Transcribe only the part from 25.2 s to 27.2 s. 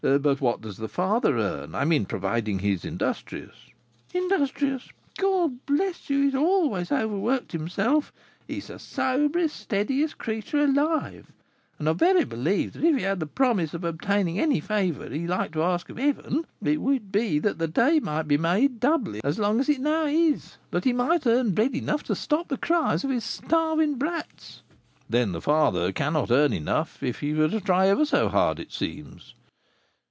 the father cannot earn enough if